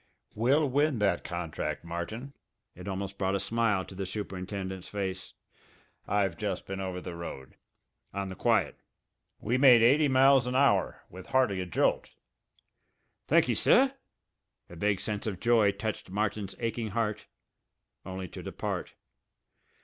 [0.33, 2.33] "We'll win that contract, Martin!"
[2.73, 5.35] It almost brought a smile to the superintendent's face.
[6.07, 7.55] "I've just been over the road
[8.11, 8.79] on the quiet.
[9.39, 12.09] We made eighty miles an hour with hardly a jolt!"
[13.27, 13.93] "Thankee, sir."
[14.71, 17.27] A vague sense of joy touched Martin's aching heart
[18.03, 18.95] only to depart.